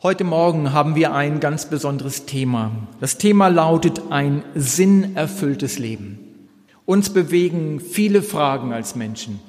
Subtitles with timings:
[0.00, 2.70] Heute Morgen haben wir ein ganz besonderes Thema.
[3.00, 6.20] Das Thema lautet ein sinnerfülltes Leben.
[6.86, 9.40] Uns bewegen viele Fragen als Menschen.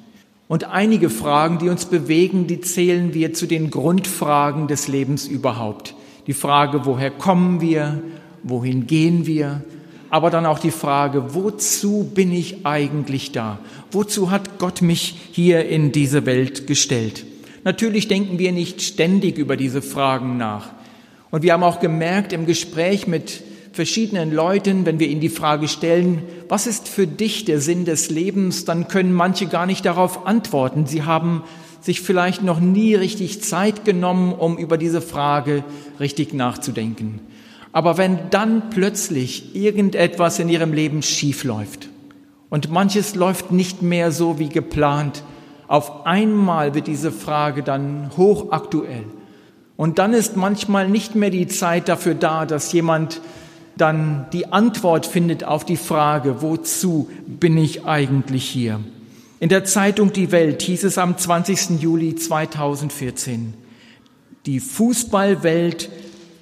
[0.48, 5.94] Und einige Fragen, die uns bewegen, die zählen wir zu den Grundfragen des Lebens überhaupt.
[6.26, 8.02] Die Frage, woher kommen wir?
[8.42, 9.62] Wohin gehen wir?
[10.10, 13.60] Aber dann auch die Frage, wozu bin ich eigentlich da?
[13.92, 17.24] Wozu hat Gott mich hier in diese Welt gestellt?
[17.64, 20.70] Natürlich denken wir nicht ständig über diese Fragen nach.
[21.30, 25.68] Und wir haben auch gemerkt im Gespräch mit verschiedenen Leuten, wenn wir ihnen die Frage
[25.68, 30.26] stellen, was ist für dich der Sinn des Lebens, dann können manche gar nicht darauf
[30.26, 30.86] antworten.
[30.86, 31.44] Sie haben
[31.80, 35.64] sich vielleicht noch nie richtig Zeit genommen, um über diese Frage
[35.98, 37.20] richtig nachzudenken.
[37.72, 41.88] Aber wenn dann plötzlich irgendetwas in ihrem Leben schief läuft
[42.48, 45.22] und manches läuft nicht mehr so wie geplant,
[45.70, 49.04] auf einmal wird diese Frage dann hochaktuell.
[49.76, 53.20] Und dann ist manchmal nicht mehr die Zeit dafür da, dass jemand
[53.76, 58.80] dann die Antwort findet auf die Frage, wozu bin ich eigentlich hier?
[59.38, 61.80] In der Zeitung Die Welt hieß es am 20.
[61.80, 63.54] Juli 2014,
[64.46, 65.88] die Fußballwelt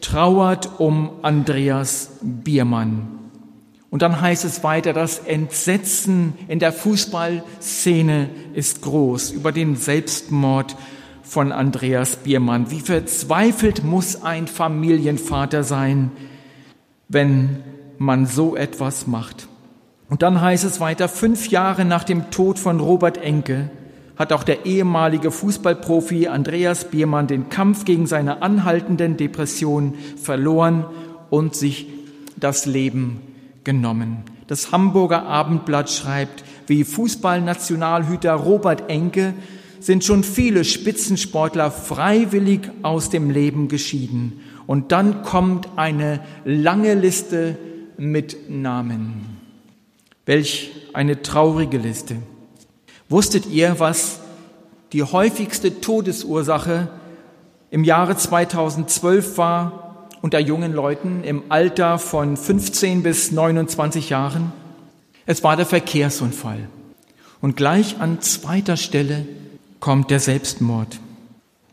[0.00, 3.17] trauert um Andreas Biermann.
[3.90, 10.76] Und dann heißt es weiter, das Entsetzen in der Fußballszene ist groß über den Selbstmord
[11.22, 12.70] von Andreas Biermann.
[12.70, 16.10] Wie verzweifelt muss ein Familienvater sein,
[17.08, 17.62] wenn
[17.96, 19.48] man so etwas macht.
[20.10, 23.70] Und dann heißt es weiter, fünf Jahre nach dem Tod von Robert Enke
[24.16, 30.84] hat auch der ehemalige Fußballprofi Andreas Biermann den Kampf gegen seine anhaltenden Depressionen verloren
[31.30, 31.88] und sich
[32.36, 33.20] das Leben
[33.68, 34.22] genommen.
[34.46, 39.34] Das Hamburger Abendblatt schreibt, wie Fußballnationalhüter Robert Enke
[39.78, 44.40] sind schon viele Spitzensportler freiwillig aus dem Leben geschieden.
[44.66, 47.58] Und dann kommt eine lange Liste
[47.98, 49.36] mit Namen.
[50.24, 52.16] Welch eine traurige Liste.
[53.10, 54.20] Wusstet ihr, was
[54.94, 56.88] die häufigste Todesursache
[57.70, 59.87] im Jahre 2012 war
[60.22, 64.52] unter jungen Leuten im Alter von 15 bis 29 Jahren.
[65.26, 66.68] Es war der Verkehrsunfall.
[67.40, 69.26] Und gleich an zweiter Stelle
[69.80, 71.00] kommt der Selbstmord.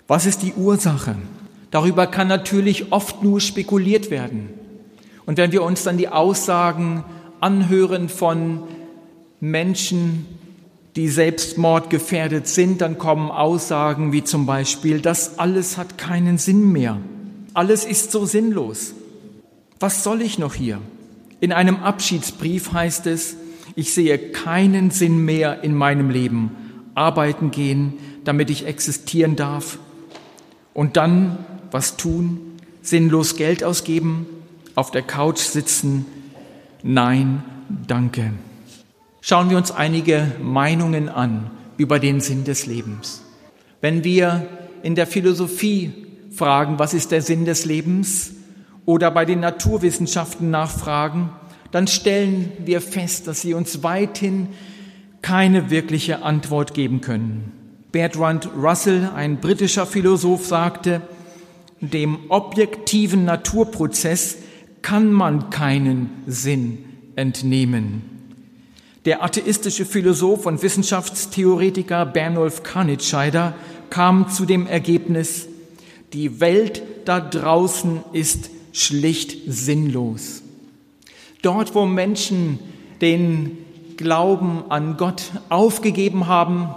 [0.07, 1.15] Was ist die Ursache?
[1.71, 4.49] Darüber kann natürlich oft nur spekuliert werden.
[5.25, 7.03] Und wenn wir uns dann die Aussagen
[7.39, 8.63] anhören von
[9.39, 10.25] Menschen,
[10.95, 16.99] die selbstmordgefährdet sind, dann kommen Aussagen wie zum Beispiel, das alles hat keinen Sinn mehr.
[17.55, 18.93] Alles ist so sinnlos.
[19.79, 20.81] Was soll ich noch hier?
[21.39, 23.37] In einem Abschiedsbrief heißt es,
[23.77, 26.51] ich sehe keinen Sinn mehr in meinem Leben.
[26.95, 27.93] Arbeiten gehen,
[28.25, 29.79] damit ich existieren darf.
[30.73, 31.37] Und dann
[31.71, 32.57] was tun?
[32.81, 34.25] Sinnlos Geld ausgeben?
[34.75, 36.05] Auf der Couch sitzen?
[36.83, 37.41] Nein,
[37.87, 38.33] danke.
[39.21, 43.23] Schauen wir uns einige Meinungen an über den Sinn des Lebens.
[43.79, 44.45] Wenn wir
[44.83, 46.04] in der Philosophie
[46.35, 48.31] fragen, was ist der Sinn des Lebens,
[48.85, 51.29] oder bei den Naturwissenschaften nachfragen,
[51.71, 54.49] dann stellen wir fest, dass sie uns weithin
[55.21, 57.51] keine wirkliche Antwort geben können.
[57.91, 61.01] Bertrand Russell, ein britischer Philosoph, sagte,
[61.81, 64.37] dem objektiven Naturprozess
[64.81, 66.77] kann man keinen Sinn
[67.15, 68.03] entnehmen.
[69.05, 73.53] Der atheistische Philosoph und Wissenschaftstheoretiker Bernulf Kanitscheider
[73.89, 75.47] kam zu dem Ergebnis,
[76.13, 80.41] die Welt da draußen ist schlicht sinnlos.
[81.41, 82.59] Dort, wo Menschen
[83.01, 83.57] den
[83.97, 86.69] Glauben an Gott aufgegeben haben,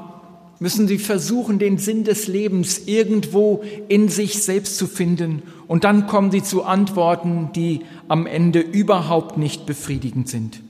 [0.60, 5.42] müssen sie versuchen, den Sinn des Lebens irgendwo in sich selbst zu finden.
[5.66, 10.62] Und dann kommen sie zu Antworten, die am Ende überhaupt nicht befriedigend sind.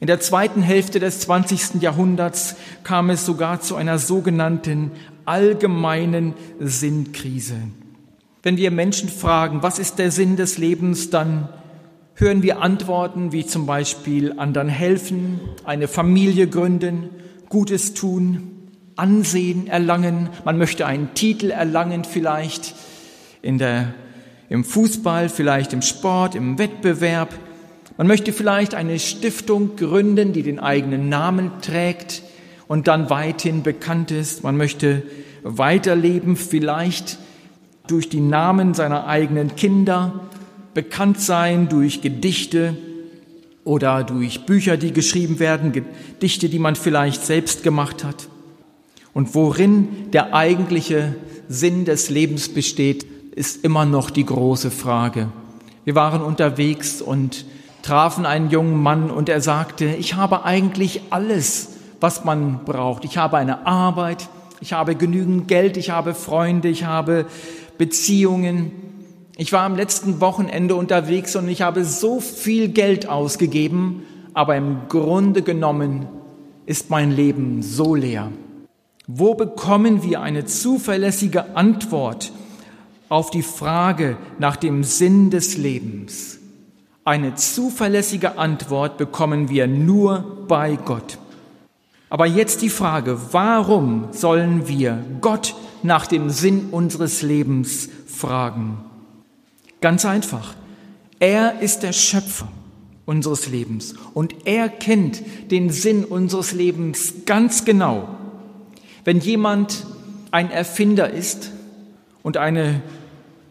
[0.00, 1.80] In der zweiten Hälfte des 20.
[1.80, 4.90] Jahrhunderts kam es sogar zu einer sogenannten
[5.24, 7.56] allgemeinen Sinnkrise.
[8.44, 11.48] Wenn wir Menschen fragen, was ist der Sinn des Lebens, dann
[12.14, 17.08] hören wir Antworten wie zum Beispiel anderen helfen, eine Familie gründen,
[17.48, 18.48] Gutes tun,
[18.96, 22.74] Ansehen erlangen, man möchte einen Titel erlangen vielleicht
[23.42, 23.94] in der,
[24.48, 27.32] im Fußball, vielleicht im Sport, im Wettbewerb.
[27.96, 32.22] Man möchte vielleicht eine Stiftung gründen, die den eigenen Namen trägt
[32.66, 34.42] und dann weithin bekannt ist.
[34.42, 35.04] Man möchte
[35.44, 37.18] weiterleben, vielleicht
[37.86, 40.20] durch die Namen seiner eigenen Kinder,
[40.74, 42.76] bekannt sein durch Gedichte
[43.64, 48.28] oder durch Bücher, die geschrieben werden, Gedichte, die man vielleicht selbst gemacht hat.
[49.14, 51.14] Und worin der eigentliche
[51.48, 55.28] Sinn des Lebens besteht, ist immer noch die große Frage.
[55.84, 57.44] Wir waren unterwegs und
[57.82, 61.70] trafen einen jungen Mann und er sagte, ich habe eigentlich alles,
[62.00, 63.04] was man braucht.
[63.04, 64.28] Ich habe eine Arbeit,
[64.60, 67.26] ich habe genügend Geld, ich habe Freunde, ich habe
[67.78, 68.72] Beziehungen.
[69.36, 74.02] Ich war am letzten Wochenende unterwegs und ich habe so viel Geld ausgegeben,
[74.34, 76.06] aber im Grunde genommen
[76.66, 78.30] ist mein Leben so leer.
[79.06, 82.32] Wo bekommen wir eine zuverlässige Antwort
[83.08, 86.38] auf die Frage nach dem Sinn des Lebens?
[87.04, 91.18] Eine zuverlässige Antwort bekommen wir nur bei Gott.
[92.10, 95.54] Aber jetzt die Frage, warum sollen wir Gott
[95.84, 98.78] nach dem Sinn unseres Lebens fragen?
[99.80, 100.54] Ganz einfach.
[101.18, 102.48] Er ist der Schöpfer
[103.04, 108.08] unseres Lebens und er kennt den Sinn unseres Lebens ganz genau.
[109.04, 109.86] Wenn jemand
[110.30, 111.50] ein Erfinder ist
[112.22, 112.82] und eine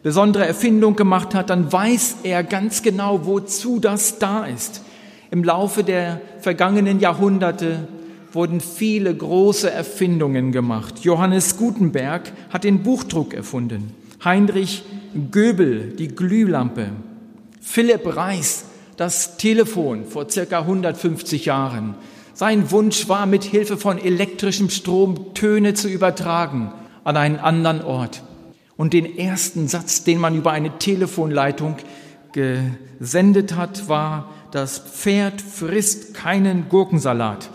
[0.02, 4.82] besondere Erfindung gemacht hat, dann weiß er ganz genau, wozu das da ist.
[5.30, 7.88] Im Laufe der vergangenen Jahrhunderte
[8.32, 11.00] wurden viele große Erfindungen gemacht.
[11.00, 13.92] Johannes Gutenberg hat den Buchdruck erfunden.
[14.24, 14.84] Heinrich
[15.30, 16.88] Göbel die Glühlampe.
[17.60, 18.64] Philipp Reis
[18.96, 21.94] das Telefon vor circa 150 Jahren.
[22.34, 26.72] Sein Wunsch war, mit Hilfe von elektrischem Strom Töne zu übertragen
[27.04, 28.22] an einen anderen Ort.
[28.76, 31.76] Und den ersten Satz, den man über eine Telefonleitung
[32.32, 37.50] gesendet hat, war, das Pferd frisst keinen Gurkensalat.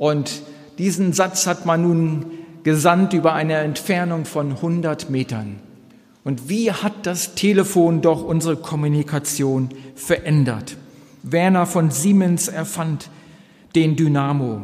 [0.00, 0.40] Und
[0.78, 2.24] diesen Satz hat man nun
[2.62, 5.56] gesandt über eine Entfernung von 100 Metern.
[6.24, 10.78] Und wie hat das Telefon doch unsere Kommunikation verändert?
[11.22, 13.10] Werner von Siemens erfand
[13.74, 14.62] den Dynamo.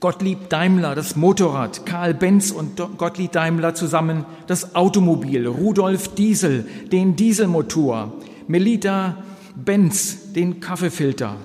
[0.00, 7.16] Gottlieb Daimler das Motorrad, Karl Benz und Gottlieb Daimler zusammen das Automobil, Rudolf Diesel den
[7.16, 8.12] Dieselmotor,
[8.46, 9.24] Melita
[9.56, 11.36] Benz den Kaffeefilter,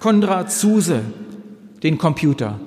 [0.00, 1.02] Konrad Zuse
[1.82, 2.58] den Computer.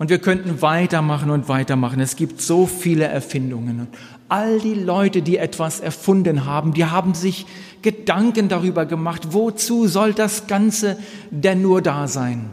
[0.00, 2.00] Und wir könnten weitermachen und weitermachen.
[2.00, 3.86] Es gibt so viele Erfindungen.
[4.30, 7.44] All die Leute, die etwas erfunden haben, die haben sich
[7.82, 10.96] Gedanken darüber gemacht, wozu soll das Ganze
[11.30, 12.48] denn nur da sein?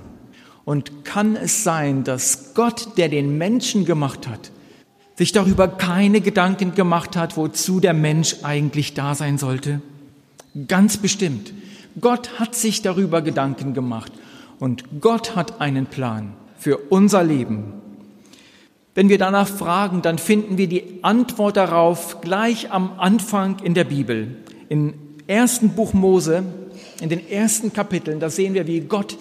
[0.66, 4.52] Und kann es sein, dass Gott, der den Menschen gemacht hat,
[5.16, 9.82] sich darüber keine Gedanken gemacht hat, wozu der Mensch eigentlich da sein sollte?
[10.68, 11.54] Ganz bestimmt.
[12.02, 14.12] Gott hat sich darüber Gedanken gemacht
[14.60, 17.74] und Gott hat einen Plan für unser Leben.
[18.96, 23.84] Wenn wir danach fragen, dann finden wir die Antwort darauf gleich am Anfang in der
[23.84, 24.38] Bibel.
[24.70, 24.96] Im
[25.28, 26.44] ersten Buch Mose,
[27.00, 29.18] in den ersten Kapiteln, da sehen wir, wie Gott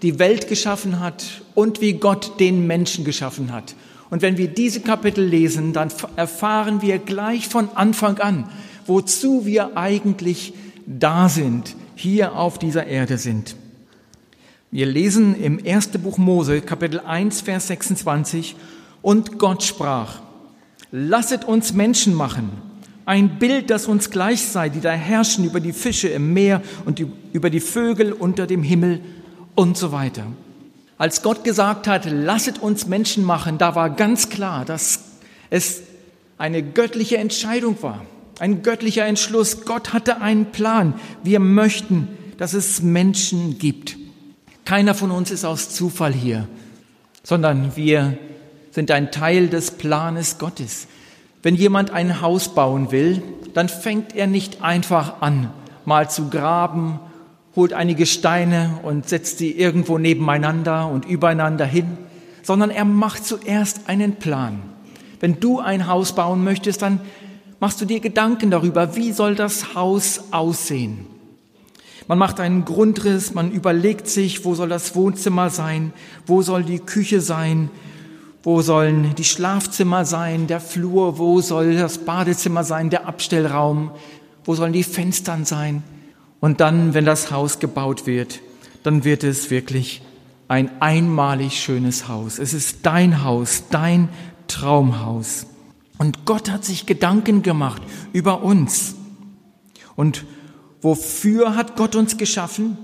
[0.00, 3.74] die Welt geschaffen hat und wie Gott den Menschen geschaffen hat.
[4.08, 8.48] Und wenn wir diese Kapitel lesen, dann erfahren wir gleich von Anfang an,
[8.86, 10.54] wozu wir eigentlich
[10.86, 13.56] da sind, hier auf dieser Erde sind.
[14.74, 18.56] Wir lesen im ersten Buch Mose, Kapitel 1, Vers 26,
[19.02, 20.22] und Gott sprach,
[20.90, 22.48] lasset uns Menschen machen,
[23.04, 27.04] ein Bild, das uns gleich sei, die da herrschen über die Fische im Meer und
[27.34, 29.02] über die Vögel unter dem Himmel
[29.54, 30.24] und so weiter.
[30.96, 35.00] Als Gott gesagt hat, lasset uns Menschen machen, da war ganz klar, dass
[35.50, 35.82] es
[36.38, 38.06] eine göttliche Entscheidung war,
[38.40, 39.66] ein göttlicher Entschluss.
[39.66, 40.94] Gott hatte einen Plan.
[41.22, 42.08] Wir möchten,
[42.38, 43.98] dass es Menschen gibt.
[44.64, 46.48] Keiner von uns ist aus Zufall hier,
[47.22, 48.16] sondern wir
[48.70, 50.86] sind ein Teil des Planes Gottes.
[51.42, 53.22] Wenn jemand ein Haus bauen will,
[53.54, 55.50] dann fängt er nicht einfach an,
[55.84, 57.00] mal zu graben
[57.54, 61.98] holt einige Steine und setzt sie irgendwo nebeneinander und übereinander hin,
[62.42, 64.62] sondern er macht zuerst einen Plan.
[65.20, 67.00] Wenn du ein Haus bauen möchtest, dann
[67.60, 71.06] machst du dir Gedanken darüber, wie soll das Haus aussehen.
[72.08, 75.92] Man macht einen Grundriss, man überlegt sich, wo soll das Wohnzimmer sein,
[76.26, 77.70] wo soll die Küche sein,
[78.42, 83.92] wo sollen die Schlafzimmer sein, der Flur, wo soll das Badezimmer sein, der Abstellraum,
[84.44, 85.82] wo sollen die Fenstern sein.
[86.40, 88.40] Und dann, wenn das Haus gebaut wird,
[88.82, 90.02] dann wird es wirklich
[90.48, 92.38] ein einmalig schönes Haus.
[92.38, 94.08] Es ist dein Haus, dein
[94.48, 95.46] Traumhaus.
[95.98, 97.80] Und Gott hat sich Gedanken gemacht
[98.12, 98.96] über uns.
[99.94, 100.24] Und
[100.82, 102.76] wofür hat Gott uns geschaffen?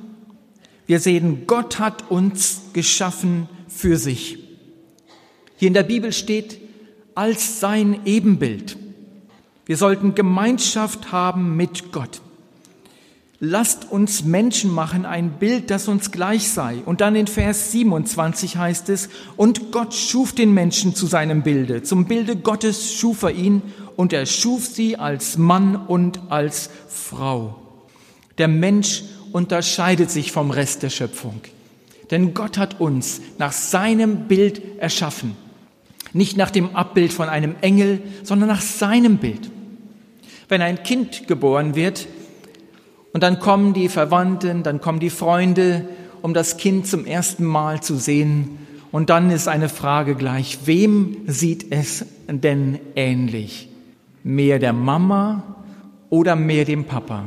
[0.87, 4.39] Wir sehen, Gott hat uns geschaffen für sich.
[5.57, 6.59] Hier in der Bibel steht,
[7.15, 8.79] als sein Ebenbild.
[9.67, 12.23] Wir sollten Gemeinschaft haben mit Gott.
[13.41, 16.83] lasst uns Menschen machen, ein Bild, das uns gleich sei.
[16.87, 21.83] Und dann in Vers 27 heißt es, und Gott schuf den Menschen zu seinem Bilde.
[21.83, 23.63] Zum Bilde Gottes schuf er ihn
[23.95, 27.68] und er schuf sie als Mann und als Frau.
[28.39, 29.03] Der Mensch
[29.33, 31.41] unterscheidet sich vom Rest der Schöpfung.
[32.11, 35.37] Denn Gott hat uns nach seinem Bild erschaffen.
[36.13, 39.51] Nicht nach dem Abbild von einem Engel, sondern nach seinem Bild.
[40.49, 42.09] Wenn ein Kind geboren wird
[43.13, 45.87] und dann kommen die Verwandten, dann kommen die Freunde,
[46.23, 48.59] um das Kind zum ersten Mal zu sehen.
[48.91, 53.69] Und dann ist eine Frage gleich, wem sieht es denn ähnlich?
[54.23, 55.57] Mehr der Mama
[56.09, 57.27] oder mehr dem Papa?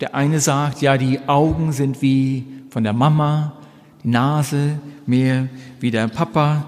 [0.00, 3.58] Der eine sagt, ja, die Augen sind wie von der Mama,
[4.04, 5.48] die Nase mehr
[5.80, 6.66] wie der Papa.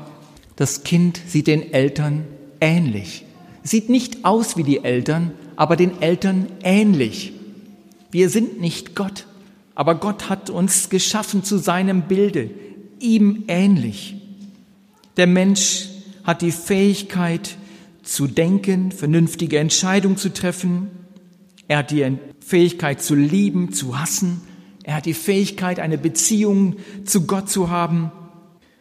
[0.57, 2.25] Das Kind sieht den Eltern
[2.61, 3.25] ähnlich.
[3.63, 7.33] Sieht nicht aus wie die Eltern, aber den Eltern ähnlich.
[8.11, 9.27] Wir sind nicht Gott,
[9.75, 12.51] aber Gott hat uns geschaffen zu seinem Bilde,
[12.99, 14.17] ihm ähnlich.
[15.17, 15.89] Der Mensch
[16.25, 17.57] hat die Fähigkeit
[18.03, 20.89] zu denken, vernünftige Entscheidungen zu treffen.
[21.69, 22.03] Er hat die
[22.51, 24.41] Fähigkeit zu lieben, zu hassen.
[24.83, 28.11] Er hat die Fähigkeit, eine Beziehung zu Gott zu haben.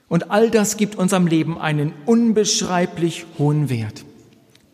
[0.08, 4.06] Und all das gibt unserem Leben einen unbeschreiblich hohen Wert.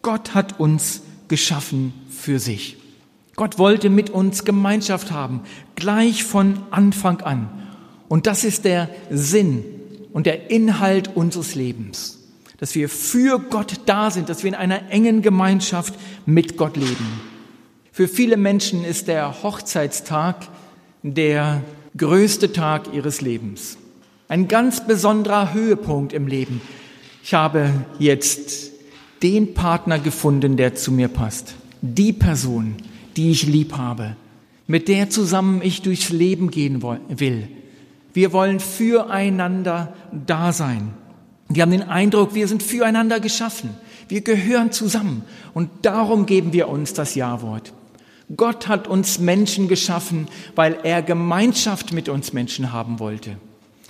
[0.01, 2.77] Gott hat uns geschaffen für sich.
[3.35, 5.41] Gott wollte mit uns Gemeinschaft haben,
[5.75, 7.49] gleich von Anfang an.
[8.07, 9.65] Und das ist der Sinn
[10.13, 12.19] und der Inhalt unseres Lebens,
[12.59, 17.34] dass wir für Gott da sind, dass wir in einer engen Gemeinschaft mit Gott leben.
[17.95, 20.49] Für viele Menschen ist der Hochzeitstag
[21.01, 21.61] der
[21.95, 23.77] größte Tag ihres Lebens.
[24.27, 26.59] Ein ganz besonderer Höhepunkt im Leben.
[27.23, 28.71] Ich habe jetzt
[29.23, 31.55] den Partner gefunden, der zu mir passt.
[31.81, 32.75] Die Person,
[33.15, 34.17] die ich lieb habe,
[34.67, 37.47] mit der zusammen ich durchs Leben gehen will.
[38.13, 40.91] Wir wollen füreinander da sein.
[41.47, 43.69] Wir haben den Eindruck, wir sind füreinander geschaffen.
[44.09, 45.23] Wir gehören zusammen.
[45.53, 47.71] Und darum geben wir uns das Ja-Wort.
[48.35, 53.37] Gott hat uns Menschen geschaffen, weil er Gemeinschaft mit uns Menschen haben wollte.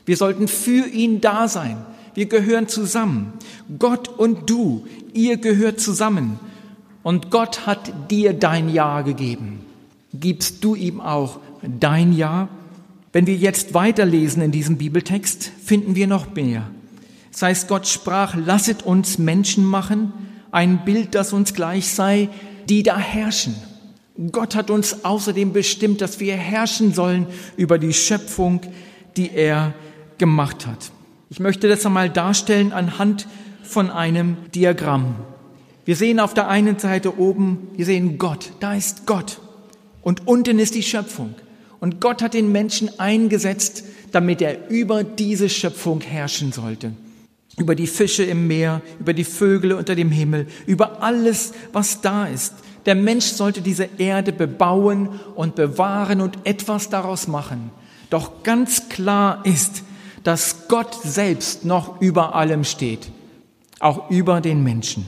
[0.06, 1.78] Wir sollten für ihn da sein.
[2.14, 3.34] Wir gehören zusammen.
[3.80, 6.40] Gott und du, ihr gehört zusammen.
[7.04, 9.62] Und Gott hat dir dein Ja gegeben.
[10.14, 12.50] Gibst du ihm auch dein Ja?
[13.14, 16.70] Wenn wir jetzt weiterlesen in diesem Bibeltext, finden wir noch mehr.
[17.32, 20.14] Das heißt, Gott sprach, lasset uns Menschen machen,
[20.52, 22.30] ein Bild, das uns gleich sei,
[22.70, 23.56] die da herrschen.
[24.32, 28.62] Gott hat uns außerdem bestimmt, dass wir herrschen sollen über die Schöpfung,
[29.18, 29.74] die er
[30.18, 30.92] gemacht hat.
[31.30, 33.28] Ich möchte das einmal darstellen anhand
[33.64, 35.16] von einem Diagramm.
[35.84, 39.40] Wir sehen auf der einen Seite oben, wir sehen Gott, da ist Gott.
[40.02, 41.36] Und unten ist die Schöpfung.
[41.80, 46.94] Und Gott hat den Menschen eingesetzt, damit er über diese Schöpfung herrschen sollte.
[47.58, 52.26] Über die Fische im Meer, über die Vögel unter dem Himmel, über alles, was da
[52.26, 52.54] ist.
[52.86, 57.72] Der Mensch sollte diese Erde bebauen und bewahren und etwas daraus machen.
[58.10, 59.84] Doch ganz klar ist,
[60.24, 63.12] dass Gott selbst noch über allem steht,
[63.80, 65.06] auch über den Menschen.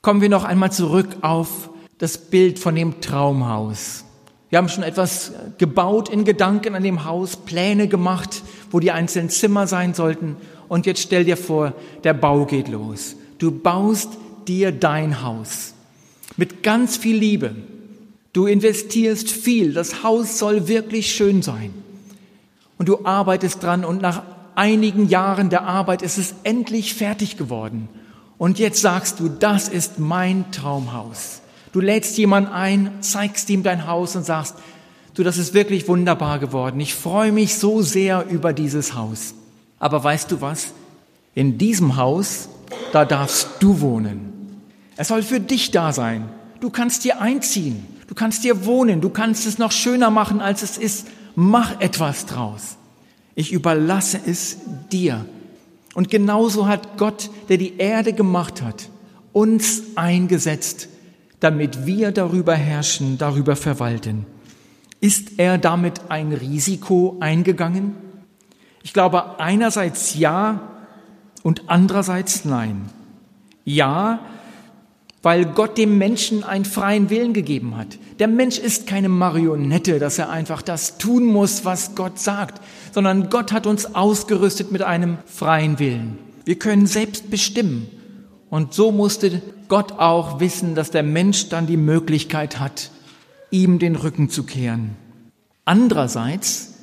[0.00, 4.04] Kommen wir noch einmal zurück auf das Bild von dem Traumhaus.
[4.48, 9.30] Wir haben schon etwas gebaut in Gedanken an dem Haus, Pläne gemacht, wo die einzelnen
[9.30, 10.36] Zimmer sein sollten.
[10.68, 11.72] Und jetzt stell dir vor,
[12.04, 13.16] der Bau geht los.
[13.38, 14.10] Du baust
[14.46, 15.73] dir dein Haus
[16.36, 17.54] mit ganz viel Liebe.
[18.32, 21.72] Du investierst viel, das Haus soll wirklich schön sein.
[22.78, 24.22] Und du arbeitest dran und nach
[24.56, 27.88] einigen Jahren der Arbeit ist es endlich fertig geworden.
[28.36, 31.40] Und jetzt sagst du, das ist mein Traumhaus.
[31.72, 34.56] Du lädst jemanden ein, zeigst ihm dein Haus und sagst,
[35.14, 36.80] du, das ist wirklich wunderbar geworden.
[36.80, 39.34] Ich freue mich so sehr über dieses Haus.
[39.78, 40.72] Aber weißt du was?
[41.34, 42.48] In diesem Haus,
[42.92, 44.33] da darfst du wohnen.
[44.96, 46.28] Es soll für dich da sein.
[46.60, 47.86] Du kannst dir einziehen.
[48.06, 49.00] Du kannst dir wohnen.
[49.00, 51.08] Du kannst es noch schöner machen, als es ist.
[51.34, 52.76] Mach etwas draus.
[53.34, 54.58] Ich überlasse es
[54.92, 55.24] dir.
[55.94, 58.88] Und genauso hat Gott, der die Erde gemacht hat,
[59.32, 60.88] uns eingesetzt,
[61.40, 64.26] damit wir darüber herrschen, darüber verwalten.
[65.00, 67.94] Ist er damit ein Risiko eingegangen?
[68.82, 70.60] Ich glaube einerseits ja
[71.42, 72.88] und andererseits nein.
[73.64, 74.20] Ja,
[75.24, 77.98] weil Gott dem Menschen einen freien Willen gegeben hat.
[78.18, 82.60] Der Mensch ist keine Marionette, dass er einfach das tun muss, was Gott sagt,
[82.92, 86.18] sondern Gott hat uns ausgerüstet mit einem freien Willen.
[86.44, 87.88] Wir können selbst bestimmen.
[88.50, 92.90] Und so musste Gott auch wissen, dass der Mensch dann die Möglichkeit hat,
[93.50, 94.90] ihm den Rücken zu kehren.
[95.64, 96.74] Andererseits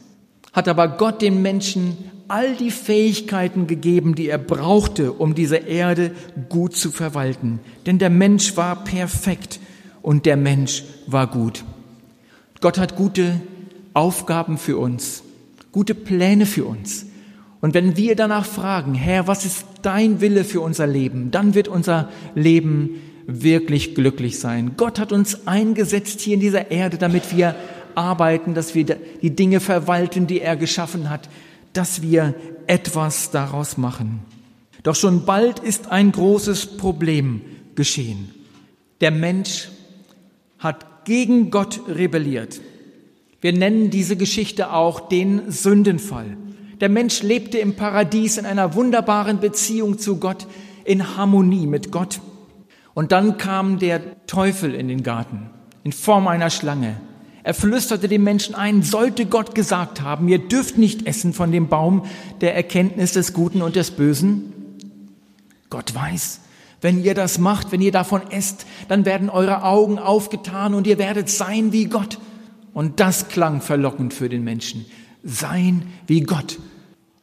[0.51, 1.95] hat aber Gott dem Menschen
[2.31, 6.11] all die Fähigkeiten gegeben, die er brauchte, um diese Erde
[6.47, 7.59] gut zu verwalten.
[7.85, 9.59] Denn der Mensch war perfekt
[10.01, 11.65] und der Mensch war gut.
[12.61, 13.41] Gott hat gute
[13.93, 15.23] Aufgaben für uns,
[15.73, 17.05] gute Pläne für uns.
[17.59, 21.67] Und wenn wir danach fragen, Herr, was ist dein Wille für unser Leben, dann wird
[21.67, 22.91] unser Leben
[23.27, 24.71] wirklich glücklich sein.
[24.77, 27.55] Gott hat uns eingesetzt hier in dieser Erde, damit wir
[27.93, 31.27] arbeiten, dass wir die Dinge verwalten, die er geschaffen hat,
[31.73, 32.35] dass wir
[32.67, 34.19] etwas daraus machen.
[34.83, 37.41] Doch schon bald ist ein großes Problem
[37.75, 38.33] geschehen.
[38.99, 39.69] Der Mensch
[40.59, 42.61] hat gegen Gott rebelliert.
[43.41, 46.37] Wir nennen diese Geschichte auch den Sündenfall.
[46.79, 50.47] Der Mensch lebte im Paradies in einer wunderbaren Beziehung zu Gott,
[50.83, 52.21] in Harmonie mit Gott.
[52.93, 55.49] Und dann kam der Teufel in den Garten
[55.83, 56.97] in Form einer Schlange.
[57.43, 61.69] Er flüsterte dem Menschen ein, sollte Gott gesagt haben, ihr dürft nicht essen von dem
[61.69, 62.05] Baum
[62.41, 64.53] der Erkenntnis des Guten und des Bösen?
[65.69, 66.41] Gott weiß,
[66.81, 70.97] wenn ihr das macht, wenn ihr davon esst, dann werden eure Augen aufgetan und ihr
[70.97, 72.19] werdet sein wie Gott.
[72.73, 74.85] Und das klang verlockend für den Menschen.
[75.23, 76.59] Sein wie Gott.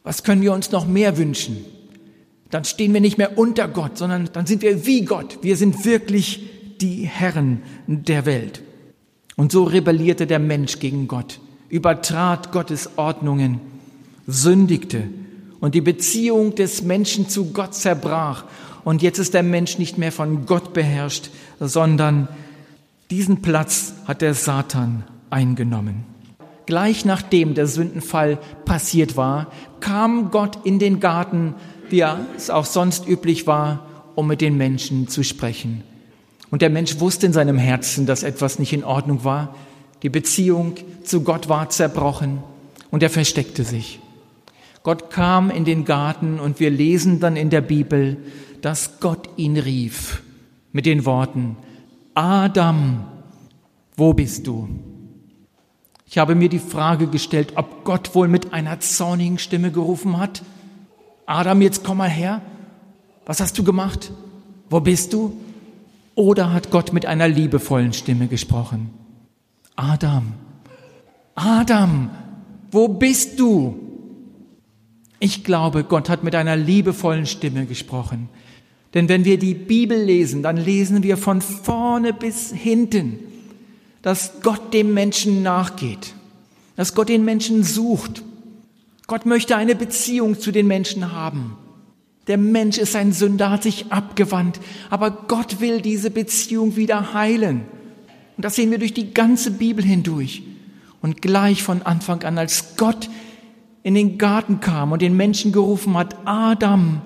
[0.03, 1.57] Was können wir uns noch mehr wünschen?
[2.49, 5.39] Dann stehen wir nicht mehr unter Gott, sondern dann sind wir wie Gott.
[5.41, 6.41] Wir sind wirklich
[6.81, 8.61] die Herren der Welt.
[9.39, 13.61] Und so rebellierte der Mensch gegen Gott, übertrat Gottes Ordnungen,
[14.27, 15.03] sündigte
[15.61, 18.43] und die Beziehung des Menschen zu Gott zerbrach.
[18.83, 22.27] Und jetzt ist der Mensch nicht mehr von Gott beherrscht, sondern
[23.11, 26.03] diesen Platz hat der Satan eingenommen.
[26.65, 31.55] Gleich nachdem der Sündenfall passiert war, kam Gott in den Garten,
[31.89, 32.03] wie
[32.35, 35.85] es auch sonst üblich war, um mit den Menschen zu sprechen.
[36.51, 39.55] Und der Mensch wusste in seinem Herzen, dass etwas nicht in Ordnung war.
[40.01, 42.39] Die Beziehung zu Gott war zerbrochen
[42.91, 43.99] und er versteckte sich.
[44.83, 48.17] Gott kam in den Garten und wir lesen dann in der Bibel,
[48.61, 50.23] dass Gott ihn rief
[50.71, 51.57] mit den Worten,
[52.13, 53.05] Adam,
[53.95, 54.69] wo bist du?
[56.05, 60.41] Ich habe mir die Frage gestellt, ob Gott wohl mit einer zornigen Stimme gerufen hat.
[61.25, 62.41] Adam, jetzt komm mal her.
[63.25, 64.11] Was hast du gemacht?
[64.69, 65.39] Wo bist du?
[66.19, 68.89] Oder hat Gott mit einer liebevollen Stimme gesprochen?
[69.77, 70.33] Adam,
[71.33, 72.09] Adam,
[72.71, 73.79] wo bist du?
[75.21, 78.27] Ich glaube, Gott hat mit einer liebevollen Stimme gesprochen.
[78.93, 83.19] Denn wenn wir die Bibel lesen, dann lesen wir von vorne bis hinten,
[84.01, 86.15] dass Gott dem Menschen nachgeht,
[86.75, 88.23] dass Gott den Menschen sucht.
[89.07, 91.55] Gott möchte eine Beziehung zu den Menschen haben.
[92.29, 94.59] Der Mensch ist ein Sünder, hat sich abgewandt,
[94.91, 97.65] aber Gott will diese Beziehung wieder heilen.
[98.37, 100.43] Und das sehen wir durch die ganze Bibel hindurch.
[101.01, 103.09] Und gleich von Anfang an, als Gott
[103.81, 107.01] in den Garten kam und den Menschen gerufen hat, Adam,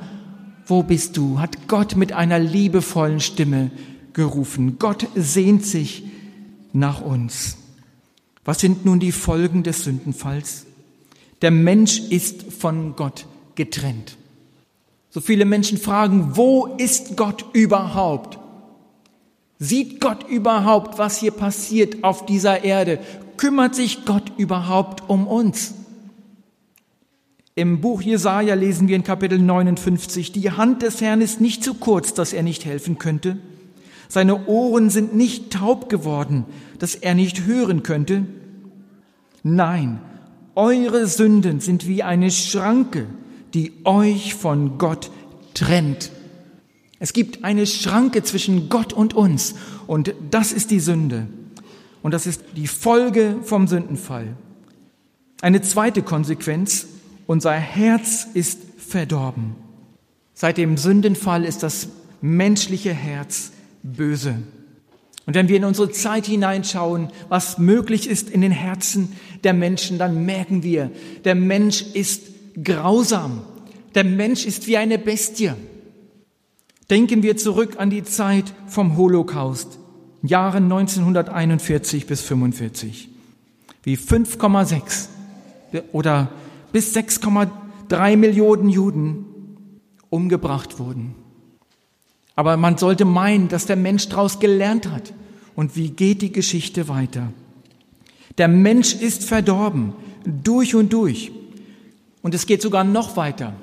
[0.66, 1.40] wo bist du?
[1.40, 3.72] hat Gott mit einer liebevollen Stimme
[4.12, 4.78] gerufen.
[4.78, 6.04] Gott sehnt sich
[6.74, 7.58] nach uns.
[8.44, 10.66] Was sind nun die Folgen des Sündenfalls?
[11.42, 14.18] Der Mensch ist von Gott getrennt.
[15.14, 18.40] So viele Menschen fragen, wo ist Gott überhaupt?
[19.60, 22.98] Sieht Gott überhaupt, was hier passiert auf dieser Erde?
[23.38, 25.76] Kümmert sich Gott überhaupt um uns?
[27.54, 31.76] Im Buch Jesaja lesen wir in Kapitel 59, die Hand des Herrn ist nicht zu
[31.76, 33.38] kurz, dass er nicht helfen könnte.
[34.10, 36.46] Seine Ohren sind nicht taub geworden,
[36.80, 38.26] dass er nicht hören könnte.
[39.44, 40.00] Nein,
[40.56, 43.06] eure Sünden sind wie eine Schranke,
[43.54, 45.12] die euch von Gott
[45.54, 46.12] trennt.
[47.00, 49.56] Es gibt eine Schranke zwischen Gott und uns
[49.88, 51.28] und das ist die Sünde.
[52.02, 54.36] Und das ist die Folge vom Sündenfall.
[55.42, 56.88] Eine zweite Konsequenz,
[57.28, 59.56] unser Herz ist verdorben.
[60.34, 61.90] Seit dem Sündenfall ist das
[62.22, 63.52] menschliche Herz
[63.84, 64.36] böse.
[65.26, 69.14] Und wenn wir in unsere Zeit hineinschauen, was möglich ist in den Herzen
[69.44, 70.92] der Menschen, dann merken wir,
[71.24, 73.42] der Mensch ist grausam.
[73.96, 75.52] Der Mensch ist wie eine Bestie.
[76.90, 79.80] Denken wir zurück an die Zeit vom Holocaust,
[80.22, 83.10] Jahren 1941 bis 45,
[83.84, 85.08] wie 5,6
[85.92, 86.30] oder
[86.72, 89.26] bis 6,3 Millionen Juden
[90.10, 91.16] umgebracht wurden.
[92.36, 95.14] Aber man sollte meinen, dass der Mensch daraus gelernt hat.
[95.56, 97.32] Und wie geht die Geschichte weiter?
[98.38, 99.94] Der Mensch ist verdorben,
[100.26, 101.32] durch und durch.
[102.24, 103.54] Und es geht sogar noch weiter.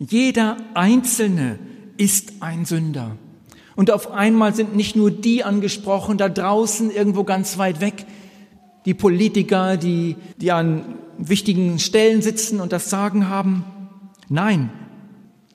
[0.00, 1.60] Jeder Einzelne
[1.96, 3.16] ist ein Sünder.
[3.76, 8.04] Und auf einmal sind nicht nur die angesprochen, da draußen irgendwo ganz weit weg.
[8.84, 13.64] die Politiker, die, die an wichtigen Stellen sitzen und das Sagen haben.
[14.28, 14.70] Nein,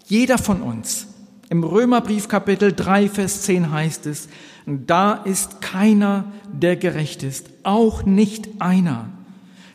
[0.06, 1.08] jeder von uns.
[1.50, 4.28] Im Römerbrief Kapitel 3, Vers 10 heißt es,
[4.66, 9.10] da ist keiner, der gerecht ist, auch nicht einer.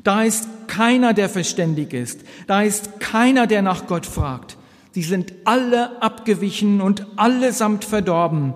[0.04, 2.20] Da ist keiner, der verständig ist.
[2.46, 4.56] Da ist keiner, der nach Gott fragt.
[4.92, 8.54] Sie sind alle abgewichen und allesamt verdorben.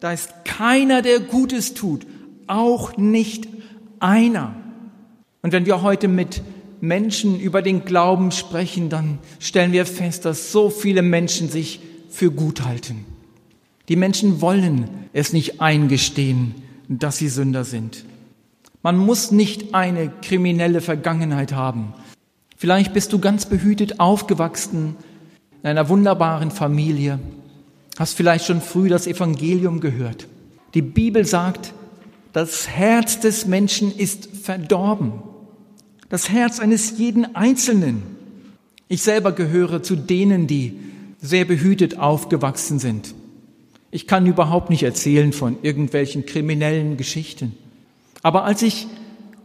[0.00, 2.06] Da ist keiner, der Gutes tut,
[2.46, 3.46] auch nicht
[3.98, 4.54] einer.
[5.42, 6.42] Und wenn wir heute mit
[6.80, 12.30] Menschen über den Glauben sprechen, dann stellen wir fest, dass so viele Menschen sich für
[12.30, 13.04] gut halten.
[13.90, 16.54] Die Menschen wollen es nicht eingestehen,
[16.88, 18.06] dass sie Sünder sind.
[18.82, 21.92] Man muss nicht eine kriminelle Vergangenheit haben.
[22.56, 24.96] Vielleicht bist du ganz behütet aufgewachsen
[25.62, 27.18] in einer wunderbaren Familie,
[27.98, 30.26] hast vielleicht schon früh das Evangelium gehört.
[30.74, 31.74] Die Bibel sagt,
[32.32, 35.12] das Herz des Menschen ist verdorben.
[36.08, 38.02] Das Herz eines jeden Einzelnen.
[38.88, 40.78] Ich selber gehöre zu denen, die
[41.20, 43.14] sehr behütet aufgewachsen sind.
[43.90, 47.56] Ich kann überhaupt nicht erzählen von irgendwelchen kriminellen Geschichten.
[48.22, 48.86] Aber als ich,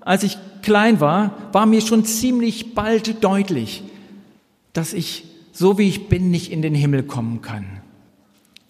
[0.02, 3.84] als ich klein war, war mir schon ziemlich bald deutlich,
[4.74, 7.66] dass ich, so wie ich bin, nicht in den Himmel kommen kann.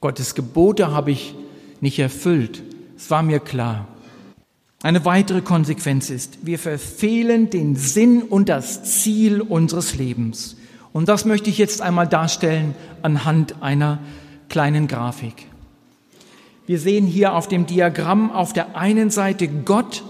[0.02, 1.34] Gottes Gebote habe ich
[1.82, 2.62] nicht erfüllt.
[2.96, 3.88] Es war mir klar.
[4.84, 10.58] Eine weitere Konsequenz ist, wir verfehlen den Sinn und das Ziel unseres Lebens.
[10.94, 14.00] Und das möchte ich jetzt einmal darstellen anhand einer
[14.48, 15.48] kleinen Grafik.
[16.68, 20.04] Wir sehen hier auf dem Diagramm auf der einen Seite Gott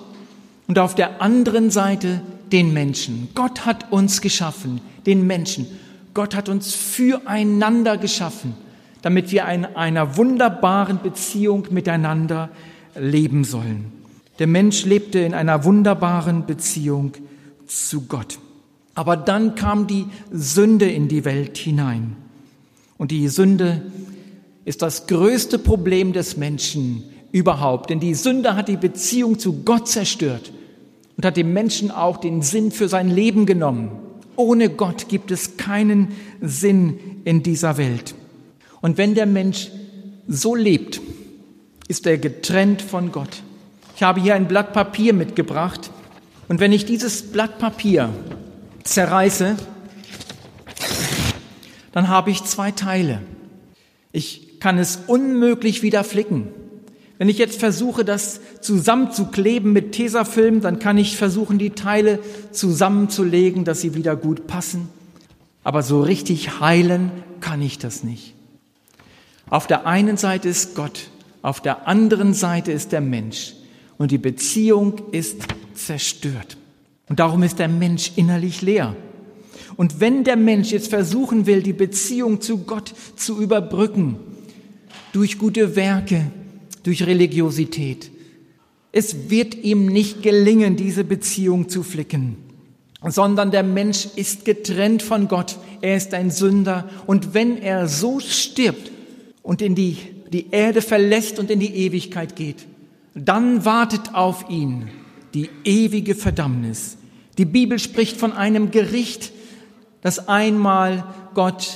[0.68, 3.28] und auf der anderen Seite den Menschen.
[3.36, 5.68] Gott hat uns geschaffen, den Menschen.
[6.14, 8.54] Gott hat uns füreinander geschaffen,
[9.02, 12.50] damit wir in einer wunderbaren Beziehung miteinander
[12.98, 13.92] leben sollen.
[14.40, 17.14] Der Mensch lebte in einer wunderbaren Beziehung
[17.68, 18.40] zu Gott.
[18.94, 22.16] Aber dann kam die Sünde in die Welt hinein.
[22.98, 23.82] Und die Sünde
[24.66, 27.90] ist das größte Problem des Menschen überhaupt.
[27.92, 30.52] Denn die Sünde hat die Beziehung zu Gott zerstört
[31.16, 33.92] und hat dem Menschen auch den Sinn für sein Leben genommen.
[34.36, 38.16] Ohne Gott gibt es keinen Sinn in dieser Welt.
[38.82, 39.70] Und wenn der Mensch
[40.28, 41.00] so lebt,
[41.88, 43.44] ist er getrennt von Gott.
[43.96, 45.92] Ich habe hier ein Blatt Papier mitgebracht.
[46.48, 48.10] Und wenn ich dieses Blatt Papier
[48.84, 49.56] zerreiße,
[51.92, 53.22] dann habe ich zwei Teile.
[54.12, 56.48] Ich kann es unmöglich wieder flicken.
[57.20, 62.18] Wenn ich jetzt versuche, das zusammenzukleben mit Tesafilm, dann kann ich versuchen, die Teile
[62.50, 64.90] zusammenzulegen, dass sie wieder gut passen.
[65.64, 68.34] Aber so richtig heilen kann ich das nicht.
[69.52, 71.12] Auf der einen Seite ist Gott,
[71.44, 73.54] auf der anderen Seite ist der Mensch.
[74.00, 75.44] Und die Beziehung ist
[75.76, 76.58] zerstört.
[77.08, 78.96] Und darum ist der Mensch innerlich leer.
[79.78, 84.18] Und wenn der Mensch jetzt versuchen will, die Beziehung zu Gott zu überbrücken,
[85.16, 86.30] durch gute Werke,
[86.84, 88.12] durch Religiosität.
[88.92, 92.36] Es wird ihm nicht gelingen, diese Beziehung zu flicken,
[93.02, 95.58] sondern der Mensch ist getrennt von Gott.
[95.80, 96.90] Er ist ein Sünder.
[97.08, 98.92] Und wenn er so stirbt
[99.42, 99.96] und in die,
[100.34, 102.66] die Erde verlässt und in die Ewigkeit geht,
[103.14, 104.90] dann wartet auf ihn
[105.34, 106.98] die ewige Verdammnis.
[107.38, 109.32] Die Bibel spricht von einem Gericht,
[110.02, 111.74] das einmal Gott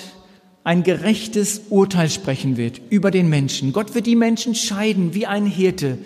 [0.69, 3.73] ein gerechtes Urteil sprechen wird über den Menschen.
[3.73, 5.97] Gott wird die Menschen scheiden wie ein Hirte,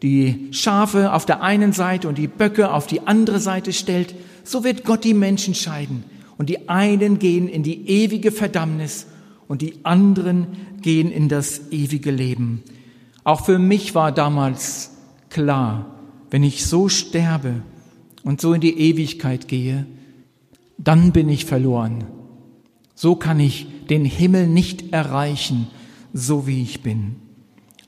[0.00, 4.14] die Schafe auf der einen Seite und die Böcke auf die andere Seite stellt.
[4.44, 6.04] So wird Gott die Menschen scheiden.
[6.38, 9.08] Und die einen gehen in die ewige Verdammnis
[9.48, 10.46] und die anderen
[10.82, 12.62] gehen in das ewige Leben.
[13.24, 14.92] Auch für mich war damals
[15.30, 15.96] klar,
[16.30, 17.62] wenn ich so sterbe
[18.22, 19.84] und so in die Ewigkeit gehe,
[20.78, 22.04] dann bin ich verloren.
[22.94, 25.68] So kann ich den Himmel nicht erreichen,
[26.12, 27.16] so wie ich bin.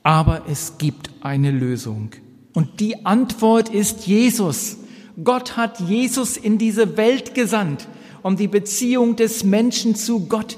[0.03, 2.11] Aber es gibt eine Lösung.
[2.53, 4.77] Und die Antwort ist Jesus.
[5.23, 7.87] Gott hat Jesus in diese Welt gesandt,
[8.21, 10.57] um die Beziehung des Menschen zu Gott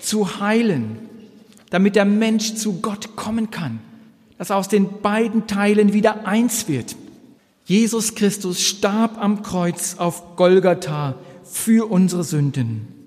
[0.00, 0.98] zu heilen,
[1.70, 3.80] damit der Mensch zu Gott kommen kann,
[4.38, 6.96] dass aus den beiden Teilen wieder eins wird.
[7.64, 12.99] Jesus Christus starb am Kreuz auf Golgatha für unsere Sünden.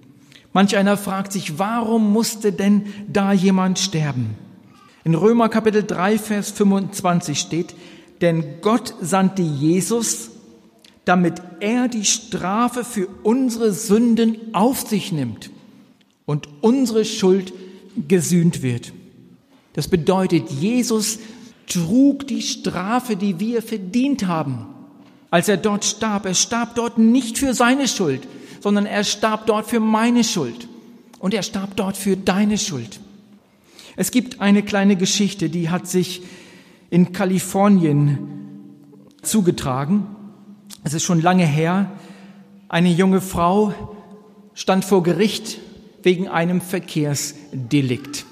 [0.54, 4.36] Manch einer fragt sich, warum musste denn da jemand sterben?
[5.04, 7.76] In Römer Kapitel 3, Vers 25 steht,
[8.22, 10.30] denn Gott sandte Jesus,
[11.06, 15.50] damit er die Strafe für unsere Sünden auf sich nimmt
[16.26, 17.52] und unsere Schuld
[18.08, 18.94] gesühnt wird.
[19.74, 21.20] Das bedeutet, Jesus
[21.68, 24.68] trug die Strafe, die wir verdient haben.
[25.34, 26.28] als er dort starb.
[26.28, 28.22] Er starb dort nicht für seine Schuld,
[28.64, 30.70] sondern er starb dort für meine Schuld.
[31.20, 33.02] Und er starb dort für deine Schuld.
[33.98, 36.22] Es gibt eine kleine Geschichte, die hat sich
[36.90, 38.20] in Kalifornien
[39.22, 40.06] zugetragen.
[40.86, 41.92] Es ist schon lange her.
[42.70, 43.74] Eine junge Frau
[44.54, 45.60] stand vor Gericht
[46.02, 48.26] wegen einem Verkehrsdelikt.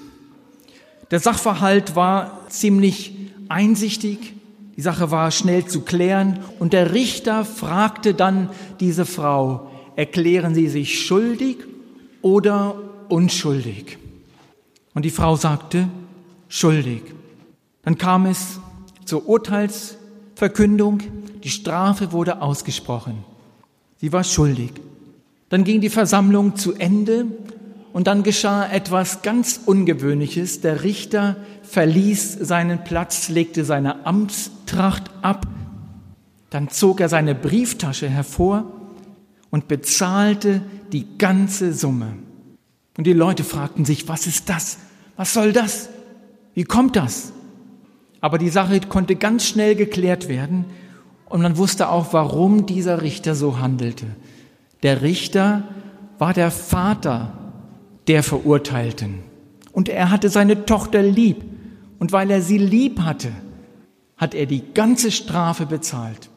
[1.10, 3.14] Der Sachverhalt war ziemlich
[3.50, 4.32] einsichtig,
[4.76, 8.48] die Sache war schnell zu klären und der Richter fragte dann
[8.80, 11.58] diese Frau, erklären Sie sich schuldig
[12.20, 12.76] oder
[13.08, 13.98] unschuldig?
[14.94, 15.88] Und die Frau sagte,
[16.48, 17.02] schuldig.
[17.82, 18.60] Dann kam es
[19.04, 21.00] zur Urteilsverkündung,
[21.42, 23.24] die Strafe wurde ausgesprochen.
[23.96, 24.72] Sie war schuldig.
[25.48, 27.26] Dann ging die Versammlung zu Ende
[27.92, 30.60] und dann geschah etwas ganz Ungewöhnliches.
[30.60, 35.46] Der Richter verließ seinen Platz, legte seine Amtstracht ab,
[36.50, 38.81] dann zog er seine Brieftasche hervor
[39.52, 42.14] und bezahlte die ganze Summe.
[42.98, 44.78] Und die Leute fragten sich, was ist das?
[45.16, 45.90] Was soll das?
[46.54, 47.32] Wie kommt das?
[48.20, 50.64] Aber die Sache konnte ganz schnell geklärt werden
[51.26, 54.06] und man wusste auch, warum dieser Richter so handelte.
[54.82, 55.62] Der Richter
[56.18, 57.32] war der Vater
[58.08, 59.20] der Verurteilten.
[59.72, 61.44] Und er hatte seine Tochter lieb.
[61.98, 63.32] Und weil er sie lieb hatte,
[64.16, 66.30] hat er die ganze Strafe bezahlt.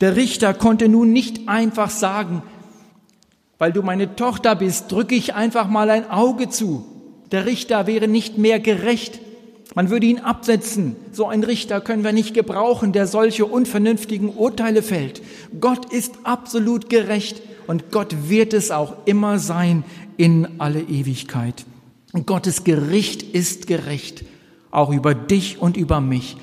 [0.00, 2.42] Der Richter konnte nun nicht einfach sagen,
[3.58, 6.86] weil du meine Tochter bist, drücke ich einfach mal ein Auge zu.
[7.32, 9.20] Der Richter wäre nicht mehr gerecht.
[9.74, 10.96] Man würde ihn absetzen.
[11.12, 15.20] So ein Richter können wir nicht gebrauchen, der solche unvernünftigen Urteile fällt.
[15.60, 19.84] Gott ist absolut gerecht und Gott wird es auch immer sein
[20.16, 21.66] in alle Ewigkeit.
[22.12, 24.24] Und Gottes Gericht ist gerecht,
[24.70, 26.36] auch über dich und über mich.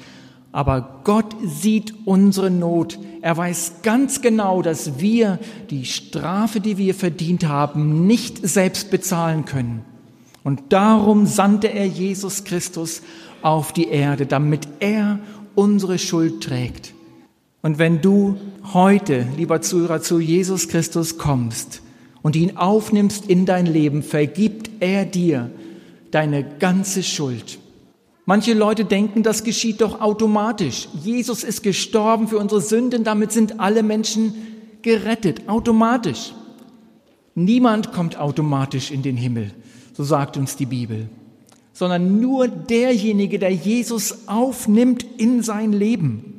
[0.56, 2.98] Aber Gott sieht unsere Not.
[3.22, 5.38] Er weiß ganz genau, dass wir
[5.70, 9.84] die Strafe, die wir verdient haben, nicht selbst bezahlen können.
[10.46, 13.02] Und darum sandte er Jesus Christus
[13.41, 15.20] auf die Erde, damit er
[15.56, 16.94] unsere Schuld trägt.
[17.62, 18.38] Und wenn du
[18.72, 21.82] heute, lieber Zuhörer, zu Jesus Christus kommst,
[22.22, 25.52] und ihn aufnimmst in dein Leben, vergibt er dir
[26.12, 27.60] deine ganze Schuld.
[28.27, 30.88] Manche Leute denken, das geschieht doch automatisch.
[31.03, 34.33] Jesus ist gestorben für unsere Sünden, damit sind alle Menschen
[34.81, 36.33] gerettet, automatisch.
[37.35, 39.51] Niemand kommt automatisch in den Himmel,
[39.93, 41.09] so sagt uns die Bibel,
[41.73, 46.33] sondern nur derjenige, der Jesus aufnimmt in sein Leben.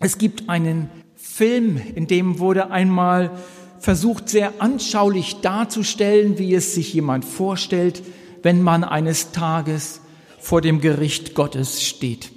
[0.00, 3.30] Es gibt einen Film, in dem wurde einmal
[3.78, 8.02] versucht sehr anschaulich darzustellen, wie es sich jemand vorstellt,
[8.42, 10.00] wenn man eines Tages
[10.46, 12.30] vor dem Gericht Gottes steht.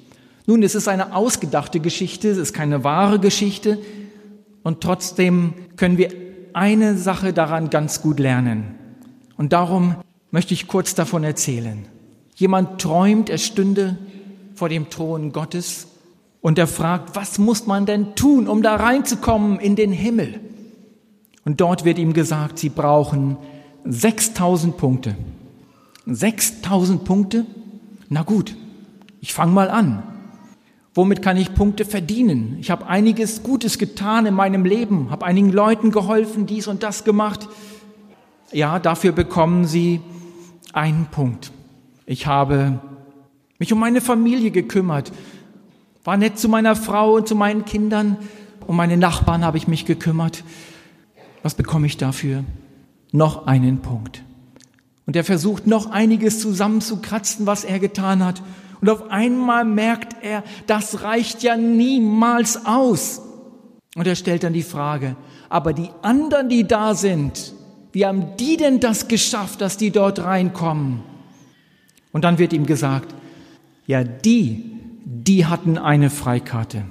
[0.48, 3.78] Nun, es ist eine ausgedachte Geschichte, es ist keine wahre Geschichte
[4.64, 6.12] und trotzdem können wir
[6.54, 8.74] eine Sache daran ganz gut lernen.
[9.38, 9.94] Und darum
[10.32, 11.86] möchte ich kurz davon erzählen.
[12.34, 14.00] Jemand träumt, er stünde
[14.56, 15.86] vor dem Thron Gottes
[16.42, 20.40] und er fragt, was muss man denn tun, um da reinzukommen in den Himmel?
[21.46, 23.38] Und dort wird ihm gesagt, sie brauchen
[23.86, 25.16] 6000 Punkte.
[26.08, 27.46] 6000 Punkte?
[28.10, 28.56] Na gut,
[29.22, 30.04] ich fange mal an.
[30.96, 32.58] Womit kann ich Punkte verdienen?
[32.60, 37.04] Ich habe einiges Gutes getan in meinem Leben, habe einigen Leuten geholfen, dies und das
[37.04, 37.48] gemacht.
[38.52, 40.02] Ja, dafür bekommen sie
[40.74, 41.52] einen Punkt.
[42.08, 42.80] Ich habe
[43.60, 45.12] mich um meine Familie gekümmert,
[46.04, 48.18] war nett zu meiner Frau und zu meinen Kindern,
[48.66, 50.44] um meine Nachbarn habe ich mich gekümmert.
[51.44, 52.44] Was bekomme ich dafür?
[53.12, 54.24] Noch einen Punkt.
[55.10, 58.44] Und er versucht noch einiges zusammenzukratzen, was er getan hat.
[58.80, 63.20] Und auf einmal merkt er, das reicht ja niemals aus.
[63.96, 65.16] Und er stellt dann die Frage,
[65.50, 67.56] aber die anderen, die da sind,
[67.92, 71.02] wie haben die denn das geschafft, dass die dort reinkommen?
[72.12, 73.16] Und dann wird ihm gesagt,
[73.88, 76.84] ja, die, die hatten eine Freikarte.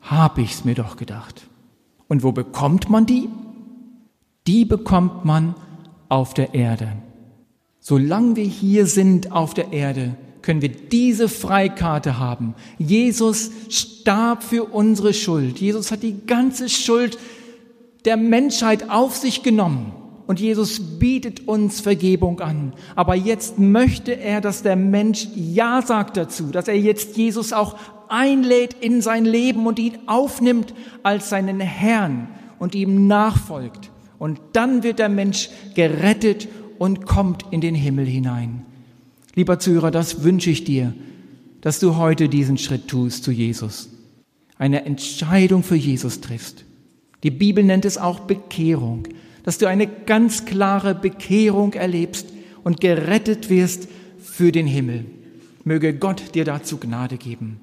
[0.00, 1.48] Hab ich's mir doch gedacht.
[2.06, 3.28] Und wo bekommt man die?
[4.46, 5.54] die bekommt man
[6.08, 6.92] auf der Erde.
[7.84, 12.54] Solange wir hier sind auf der Erde, können wir diese Freikarte haben.
[12.78, 15.58] Jesus starb für unsere Schuld.
[15.58, 17.18] Jesus hat die ganze Schuld
[18.04, 19.92] der Menschheit auf sich genommen.
[20.28, 22.72] Und Jesus bietet uns Vergebung an.
[22.94, 27.76] Aber jetzt möchte er, dass der Mensch Ja sagt dazu, dass er jetzt Jesus auch
[28.08, 32.28] einlädt in sein Leben und ihn aufnimmt als seinen Herrn
[32.60, 33.90] und ihm nachfolgt.
[34.20, 36.46] Und dann wird der Mensch gerettet
[36.82, 38.66] und kommt in den Himmel hinein.
[39.36, 40.92] Lieber Zuhörer, das wünsche ich dir,
[41.60, 43.88] dass du heute diesen Schritt tust zu Jesus.
[44.58, 46.64] eine Entscheidung für Jesus triffst.
[47.22, 49.06] Die Bibel nennt es auch Bekehrung,
[49.44, 52.26] dass du eine ganz klare Bekehrung erlebst
[52.64, 53.86] und gerettet wirst
[54.20, 55.04] für den Himmel.
[55.62, 57.60] Möge Gott dir dazu Gnade geben.